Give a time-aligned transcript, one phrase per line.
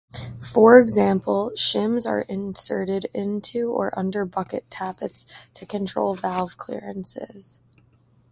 [0.41, 7.59] For example, shims are inserted into or under bucket tappets to control valve clearances.